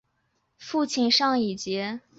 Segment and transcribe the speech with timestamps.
[0.57, 2.01] 父亲向以节。